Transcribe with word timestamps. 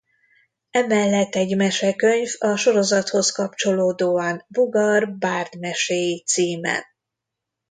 E 0.71 0.81
mellett 0.85 1.35
egy 1.35 1.55
mesekönyv 1.55 2.29
a 2.37 2.55
sorozathoz 2.55 3.31
kapcsolódóan 3.31 4.45
Bogar 4.47 5.11
bárd 5.17 5.59
meséi 5.59 6.23
címen. 6.25 6.83